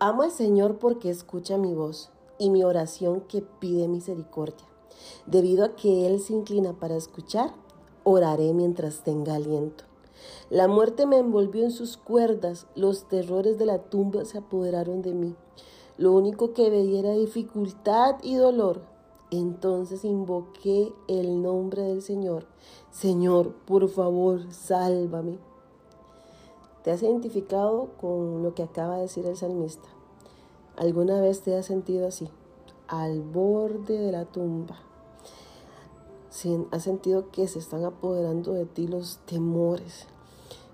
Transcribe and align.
Amo 0.00 0.22
al 0.22 0.30
Señor 0.30 0.78
porque 0.78 1.10
escucha 1.10 1.58
mi 1.58 1.74
voz 1.74 2.10
y 2.38 2.50
mi 2.50 2.62
oración 2.62 3.20
que 3.22 3.42
pide 3.42 3.88
misericordia. 3.88 4.64
Debido 5.26 5.64
a 5.64 5.74
que 5.74 6.06
Él 6.06 6.20
se 6.20 6.34
inclina 6.34 6.72
para 6.72 6.94
escuchar, 6.94 7.52
oraré 8.04 8.52
mientras 8.52 9.02
tenga 9.02 9.34
aliento. 9.34 9.82
La 10.50 10.68
muerte 10.68 11.04
me 11.04 11.18
envolvió 11.18 11.64
en 11.64 11.72
sus 11.72 11.96
cuerdas, 11.96 12.68
los 12.76 13.08
terrores 13.08 13.58
de 13.58 13.66
la 13.66 13.78
tumba 13.90 14.24
se 14.24 14.38
apoderaron 14.38 15.02
de 15.02 15.14
mí. 15.14 15.34
Lo 15.96 16.12
único 16.12 16.52
que 16.52 16.70
veía 16.70 17.00
era 17.00 17.12
dificultad 17.14 18.18
y 18.22 18.36
dolor. 18.36 18.82
Entonces 19.32 20.04
invoqué 20.04 20.92
el 21.08 21.42
nombre 21.42 21.82
del 21.82 22.02
Señor. 22.02 22.46
Señor, 22.92 23.52
por 23.66 23.88
favor, 23.88 24.52
sálvame. 24.52 25.47
¿Te 26.82 26.90
has 26.92 27.02
identificado 27.02 27.88
con 28.00 28.42
lo 28.42 28.54
que 28.54 28.62
acaba 28.62 28.96
de 28.96 29.02
decir 29.02 29.26
el 29.26 29.36
salmista? 29.36 29.88
¿Alguna 30.76 31.20
vez 31.20 31.40
te 31.40 31.56
has 31.56 31.66
sentido 31.66 32.06
así? 32.06 32.28
Al 32.86 33.20
borde 33.20 33.98
de 33.98 34.12
la 34.12 34.24
tumba. 34.24 34.78
¿Has 36.70 36.84
sentido 36.84 37.30
que 37.32 37.48
se 37.48 37.58
están 37.58 37.84
apoderando 37.84 38.52
de 38.52 38.64
ti 38.64 38.86
los 38.86 39.18
temores? 39.26 40.06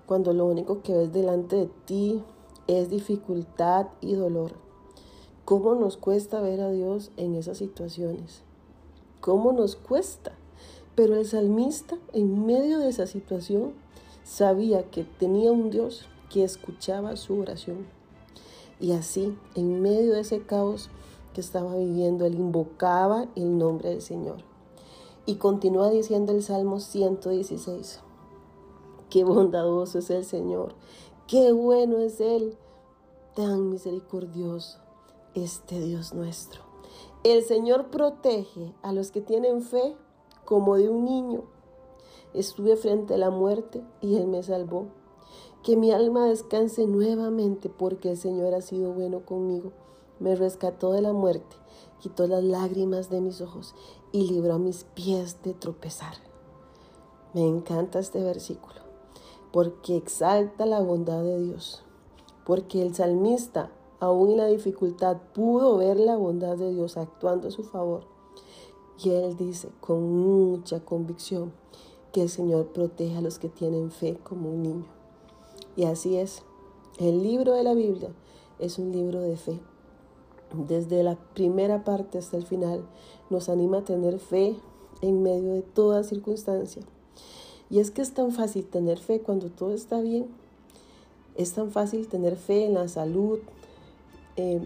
Cuando 0.05 0.31
lo 0.31 0.45
único 0.45 0.83
que 0.83 0.93
ves 0.93 1.11
delante 1.11 1.55
de 1.55 1.69
ti 1.85 2.23
es 2.67 2.89
dificultad 2.89 3.87
y 3.99 4.13
dolor. 4.13 4.51
¿Cómo 5.43 5.73
nos 5.73 5.97
cuesta 5.97 6.39
ver 6.39 6.61
a 6.61 6.69
Dios 6.69 7.11
en 7.17 7.33
esas 7.35 7.57
situaciones? 7.57 8.41
¿Cómo 9.21 9.53
nos 9.53 9.75
cuesta? 9.75 10.33
Pero 10.93 11.15
el 11.15 11.25
salmista, 11.25 11.97
en 12.13 12.45
medio 12.45 12.77
de 12.79 12.89
esa 12.89 13.07
situación, 13.07 13.73
sabía 14.25 14.89
que 14.89 15.03
tenía 15.03 15.51
un 15.51 15.69
Dios 15.69 16.07
que 16.29 16.43
escuchaba 16.43 17.15
su 17.15 17.39
oración. 17.39 17.85
Y 18.79 18.91
así, 18.91 19.37
en 19.53 19.81
medio 19.81 20.13
de 20.13 20.21
ese 20.21 20.41
caos 20.41 20.89
que 21.33 21.41
estaba 21.41 21.77
viviendo, 21.77 22.25
él 22.25 22.35
invocaba 22.35 23.27
el 23.35 23.57
nombre 23.57 23.89
del 23.89 24.01
Señor. 24.01 24.37
Y 25.25 25.35
continúa 25.35 25.89
diciendo 25.89 26.33
el 26.33 26.43
Salmo 26.43 26.79
116. 26.79 28.01
Qué 29.09 29.23
bondadoso 29.23 29.99
es 29.99 30.09
el 30.09 30.25
Señor, 30.25 30.73
qué 31.27 31.51
bueno 31.51 31.99
es 31.99 32.19
Él, 32.19 32.57
tan 33.35 33.69
misericordioso 33.69 34.79
este 35.35 35.79
Dios 35.79 36.13
nuestro. 36.13 36.63
El 37.23 37.43
Señor 37.43 37.91
protege 37.91 38.73
a 38.81 38.91
los 38.91 39.11
que 39.11 39.21
tienen 39.21 39.61
fe 39.61 39.95
como 40.43 40.75
de 40.75 40.89
un 40.89 41.05
niño 41.05 41.43
Estuve 42.35 42.75
frente 42.75 43.15
a 43.15 43.17
la 43.17 43.29
muerte 43.29 43.83
y 44.01 44.15
Él 44.17 44.27
me 44.27 44.43
salvó. 44.43 44.87
Que 45.63 45.75
mi 45.75 45.91
alma 45.91 46.27
descanse 46.27 46.85
nuevamente 46.85 47.69
porque 47.69 48.11
el 48.11 48.17
Señor 48.17 48.53
ha 48.53 48.61
sido 48.61 48.91
bueno 48.93 49.25
conmigo. 49.25 49.71
Me 50.19 50.35
rescató 50.35 50.91
de 50.91 51.01
la 51.01 51.13
muerte, 51.13 51.55
quitó 51.99 52.27
las 52.27 52.43
lágrimas 52.43 53.09
de 53.09 53.21
mis 53.21 53.41
ojos 53.41 53.73
y 54.11 54.27
libró 54.27 54.59
mis 54.59 54.83
pies 54.83 55.41
de 55.43 55.53
tropezar. 55.53 56.13
Me 57.33 57.45
encanta 57.45 57.99
este 57.99 58.23
versículo 58.23 58.85
porque 59.55 59.95
exalta 59.95 60.65
la 60.65 60.81
bondad 60.81 61.23
de 61.23 61.39
Dios. 61.39 61.81
Porque 62.45 62.81
el 62.81 62.93
salmista, 62.93 63.71
aún 64.01 64.31
en 64.31 64.37
la 64.39 64.47
dificultad, 64.47 65.15
pudo 65.33 65.77
ver 65.77 65.97
la 65.97 66.17
bondad 66.17 66.57
de 66.57 66.73
Dios 66.73 66.97
actuando 66.97 67.47
a 67.47 67.51
su 67.51 67.63
favor. 67.63 68.03
Y 69.01 69.11
él 69.11 69.37
dice 69.37 69.69
con 69.79 70.11
mucha 70.11 70.83
convicción, 70.83 71.53
que 72.15 72.21
el 72.21 72.29
Señor 72.29 72.67
proteja 72.67 73.17
a 73.17 73.21
los 73.21 73.39
que 73.39 73.49
tienen 73.49 73.91
fe 73.91 74.17
como 74.23 74.49
un 74.49 74.63
niño. 74.63 74.85
Y 75.75 75.83
así 75.83 76.15
es. 76.15 76.43
El 76.97 77.21
libro 77.21 77.51
de 77.51 77.63
la 77.63 77.73
Biblia 77.73 78.07
es 78.57 78.79
un 78.79 78.93
libro 78.93 79.19
de 79.19 79.35
fe. 79.35 79.59
Desde 80.53 81.03
la 81.03 81.17
primera 81.33 81.83
parte 81.83 82.17
hasta 82.17 82.37
el 82.37 82.45
final 82.45 82.85
nos 83.29 83.49
anima 83.49 83.79
a 83.79 83.83
tener 83.83 84.19
fe 84.19 84.55
en 85.01 85.23
medio 85.23 85.55
de 85.55 85.61
toda 85.61 86.05
circunstancia. 86.05 86.83
Y 87.69 87.79
es 87.79 87.91
que 87.91 88.01
es 88.01 88.13
tan 88.13 88.31
fácil 88.31 88.65
tener 88.65 88.97
fe 88.97 89.19
cuando 89.19 89.49
todo 89.49 89.73
está 89.73 89.99
bien. 89.99 90.27
Es 91.35 91.51
tan 91.51 91.69
fácil 91.69 92.07
tener 92.07 92.37
fe 92.37 92.63
en 92.63 92.75
la 92.75 92.87
salud. 92.87 93.39
Eh, 94.37 94.61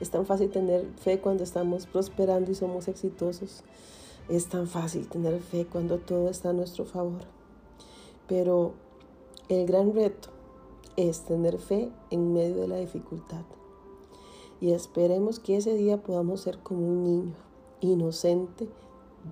es 0.00 0.10
tan 0.10 0.26
fácil 0.26 0.50
tener 0.50 0.84
fe 0.96 1.20
cuando 1.20 1.44
estamos 1.44 1.86
prosperando 1.86 2.50
y 2.50 2.56
somos 2.56 2.88
exitosos. 2.88 3.62
Es 4.28 4.48
tan 4.48 4.66
fácil 4.66 5.08
tener 5.08 5.40
fe 5.40 5.66
cuando 5.66 5.96
todo 5.98 6.28
está 6.28 6.50
a 6.50 6.52
nuestro 6.52 6.84
favor. 6.84 7.22
Pero 8.26 8.72
el 9.48 9.66
gran 9.66 9.94
reto 9.94 10.28
es 10.96 11.20
tener 11.20 11.58
fe 11.58 11.90
en 12.10 12.34
medio 12.34 12.56
de 12.56 12.68
la 12.68 12.76
dificultad. 12.76 13.42
Y 14.60 14.72
esperemos 14.72 15.38
que 15.38 15.56
ese 15.56 15.74
día 15.74 16.02
podamos 16.02 16.42
ser 16.42 16.58
como 16.58 16.86
un 16.86 17.04
niño, 17.04 17.34
inocente, 17.80 18.68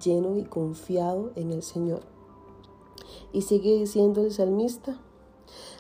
lleno 0.03 0.39
y 0.39 0.45
confiado 0.45 1.31
en 1.35 1.53
el 1.53 1.63
Señor. 1.63 2.01
Y 3.35 3.43
sigue 3.43 3.77
diciendo 3.77 4.23
el 4.23 4.33
salmista, 4.33 4.99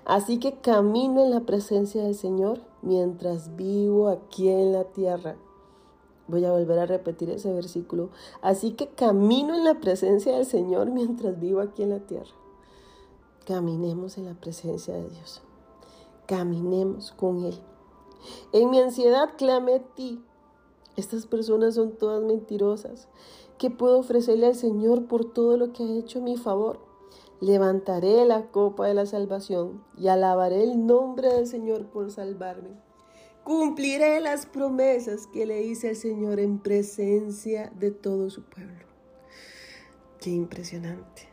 así 0.04 0.38
que 0.38 0.60
camino 0.60 1.24
en 1.24 1.30
la 1.30 1.40
presencia 1.40 2.02
del 2.02 2.14
Señor 2.14 2.60
mientras 2.82 3.56
vivo 3.56 4.08
aquí 4.08 4.48
en 4.48 4.72
la 4.72 4.84
tierra. 4.84 5.36
Voy 6.28 6.44
a 6.44 6.52
volver 6.52 6.78
a 6.78 6.86
repetir 6.86 7.30
ese 7.30 7.52
versículo. 7.52 8.10
Así 8.42 8.72
que 8.72 8.88
camino 8.88 9.54
en 9.54 9.64
la 9.64 9.80
presencia 9.80 10.36
del 10.36 10.46
Señor 10.46 10.90
mientras 10.90 11.38
vivo 11.38 11.60
aquí 11.60 11.82
en 11.82 11.90
la 11.90 12.00
tierra. 12.00 12.32
Caminemos 13.46 14.18
en 14.18 14.26
la 14.26 14.34
presencia 14.34 14.94
de 14.94 15.08
Dios. 15.08 15.42
Caminemos 16.26 17.12
con 17.12 17.44
Él. 17.44 17.58
En 18.52 18.70
mi 18.70 18.80
ansiedad 18.80 19.30
clame 19.36 19.74
a 19.74 19.78
ti. 19.94 20.20
Estas 20.96 21.26
personas 21.26 21.74
son 21.74 21.92
todas 21.92 22.22
mentirosas. 22.24 23.06
¿Qué 23.58 23.70
puedo 23.70 23.98
ofrecerle 23.98 24.46
al 24.46 24.54
Señor 24.54 25.06
por 25.06 25.32
todo 25.32 25.56
lo 25.56 25.72
que 25.72 25.84
ha 25.84 25.98
hecho 25.98 26.18
a 26.18 26.22
mi 26.22 26.36
favor? 26.36 26.80
Levantaré 27.40 28.24
la 28.24 28.50
copa 28.50 28.86
de 28.86 28.94
la 28.94 29.06
salvación 29.06 29.84
y 29.96 30.08
alabaré 30.08 30.64
el 30.64 30.86
nombre 30.86 31.32
del 31.32 31.46
Señor 31.46 31.86
por 31.86 32.10
salvarme. 32.10 32.85
Cumpliré 33.46 34.20
las 34.20 34.44
promesas 34.44 35.28
que 35.28 35.46
le 35.46 35.62
hice 35.62 35.90
al 35.90 35.94
Señor 35.94 36.40
en 36.40 36.58
presencia 36.58 37.72
de 37.78 37.92
todo 37.92 38.28
su 38.28 38.42
pueblo. 38.42 38.84
Qué 40.20 40.30
impresionante, 40.30 41.28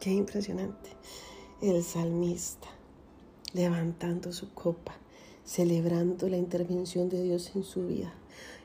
qué 0.00 0.10
impresionante. 0.10 0.90
El 1.60 1.84
salmista 1.84 2.66
levantando 3.52 4.32
su 4.32 4.52
copa, 4.52 4.96
celebrando 5.44 6.28
la 6.28 6.36
intervención 6.36 7.08
de 7.08 7.22
Dios 7.22 7.52
en 7.54 7.62
su 7.62 7.86
vida, 7.86 8.12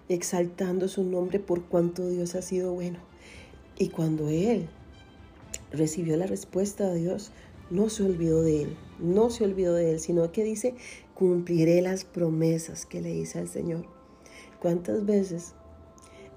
exaltando 0.10 0.88
su 0.88 1.04
nombre 1.04 1.40
por 1.40 1.66
cuanto 1.66 2.10
Dios 2.10 2.34
ha 2.34 2.42
sido 2.42 2.74
bueno. 2.74 2.98
Y 3.78 3.90
cuando 3.90 4.28
él 4.30 4.70
recibió 5.72 6.18
la 6.18 6.26
respuesta 6.26 6.90
de 6.90 7.02
Dios, 7.02 7.30
no 7.70 7.90
se 7.90 8.02
olvidó 8.02 8.42
de 8.42 8.64
él, 8.64 8.78
no 8.98 9.30
se 9.30 9.44
olvidó 9.44 9.76
de 9.76 9.92
él, 9.92 10.00
sino 10.00 10.32
que 10.32 10.44
dice, 10.44 10.74
cumpliré 11.18 11.82
las 11.82 12.06
promesas 12.06 12.86
que 12.86 13.02
le 13.02 13.12
hice 13.12 13.40
al 13.40 13.48
Señor. 13.48 13.88
¿Cuántas 14.62 15.04
veces 15.04 15.56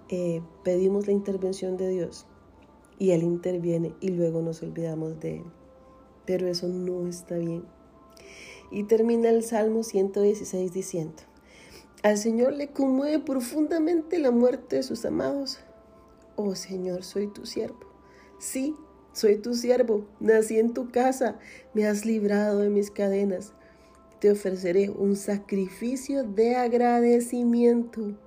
eh, 0.09 0.41
pedimos 0.65 1.07
la 1.07 1.13
intervención 1.13 1.77
de 1.77 1.89
Dios 1.89 2.27
y 2.99 3.11
Él 3.11 3.23
interviene 3.23 3.95
y 4.01 4.09
luego 4.09 4.41
nos 4.41 4.63
olvidamos 4.63 5.21
de 5.21 5.37
Él? 5.37 5.45
Pero 6.25 6.49
eso 6.49 6.67
no 6.69 7.07
está 7.07 7.37
bien. 7.37 7.65
Y 8.71 8.85
termina 8.85 9.29
el 9.29 9.43
Salmo 9.43 9.83
116 9.83 10.73
diciendo, 10.73 11.23
al 12.03 12.17
Señor 12.17 12.55
le 12.55 12.69
conmueve 12.69 13.19
profundamente 13.19 14.19
la 14.19 14.31
muerte 14.31 14.77
de 14.77 14.83
sus 14.83 15.05
amados. 15.05 15.59
Oh 16.37 16.55
Señor, 16.55 17.05
soy 17.05 17.27
tu 17.27 17.45
siervo. 17.45 17.81
Sí, 18.39 18.75
soy 19.13 19.37
tu 19.37 19.55
siervo, 19.55 20.07
nací 20.21 20.59
en 20.59 20.73
tu 20.73 20.91
casa, 20.91 21.39
me 21.75 21.87
has 21.87 22.07
librado 22.07 22.61
de 22.61 22.71
mis 22.71 22.91
cadenas. 22.91 23.53
Te 24.21 24.31
ofreceré 24.31 24.91
un 24.91 25.17
sacrificio 25.17 26.25
de 26.25 26.55
agradecimiento 26.55 28.19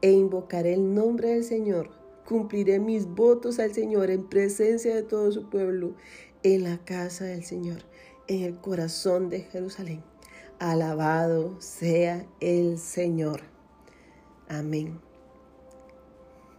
e 0.00 0.10
invocaré 0.10 0.72
el 0.72 0.94
nombre 0.94 1.28
del 1.28 1.44
Señor. 1.44 1.90
Cumpliré 2.26 2.80
mis 2.80 3.06
votos 3.06 3.58
al 3.58 3.74
Señor 3.74 4.08
en 4.08 4.26
presencia 4.26 4.94
de 4.94 5.02
todo 5.02 5.30
su 5.32 5.50
pueblo, 5.50 5.94
en 6.42 6.64
la 6.64 6.78
casa 6.78 7.26
del 7.26 7.44
Señor, 7.44 7.82
en 8.26 8.42
el 8.42 8.58
corazón 8.58 9.28
de 9.28 9.40
Jerusalén. 9.40 10.02
Alabado 10.58 11.60
sea 11.60 12.26
el 12.40 12.78
Señor. 12.78 13.42
Amén. 14.48 14.98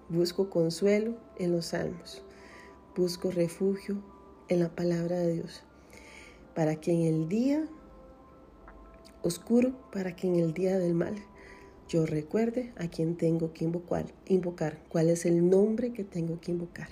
Busco 0.09 0.51
consuelo 0.51 1.15
en 1.37 1.53
los 1.53 1.67
salmos. 1.67 2.23
Busco 2.95 3.31
refugio 3.31 4.03
en 4.47 4.59
la 4.59 4.69
palabra 4.69 5.17
de 5.17 5.33
Dios, 5.33 5.63
para 6.53 6.75
que 6.75 6.91
en 6.91 7.01
el 7.01 7.27
día 7.27 7.67
oscuro, 9.25 9.73
para 9.91 10.15
que 10.15 10.27
en 10.27 10.35
el 10.35 10.53
día 10.53 10.77
del 10.77 10.93
mal 10.93 11.15
yo 11.89 12.05
recuerde 12.05 12.71
a 12.77 12.87
quien 12.87 13.15
tengo 13.15 13.53
que 13.53 13.65
invocar, 13.65 14.05
invocar, 14.27 14.79
cuál 14.89 15.09
es 15.09 15.25
el 15.25 15.49
nombre 15.49 15.93
que 15.93 16.03
tengo 16.03 16.39
que 16.39 16.51
invocar. 16.51 16.89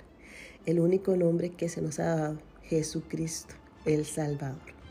El 0.66 0.80
único 0.80 1.16
nombre 1.16 1.50
que 1.50 1.68
se 1.68 1.82
nos 1.82 1.98
ha 1.98 2.16
dado, 2.16 2.38
Jesucristo, 2.62 3.54
el 3.84 4.04
Salvador. 4.04 4.83